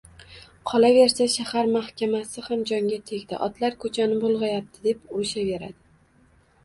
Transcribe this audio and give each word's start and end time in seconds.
Qolaversa, 0.69 1.27
shahar 1.33 1.67
mahkamasi 1.75 2.43
ham 2.47 2.63
jonga 2.71 2.99
tegdi 3.11 3.41
otlar 3.49 3.77
ko`chani 3.85 4.19
bulg`ayapti, 4.25 4.83
deb 4.89 5.17
urishaveradi 5.19 5.79